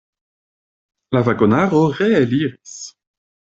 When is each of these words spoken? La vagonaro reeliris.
La 1.17 1.21
vagonaro 1.27 1.85
reeliris. 2.01 2.75